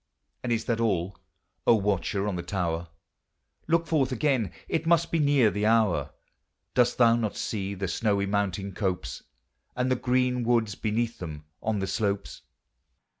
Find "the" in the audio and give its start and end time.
2.35-2.41, 5.51-5.67, 7.75-7.87, 9.91-9.95, 11.77-11.85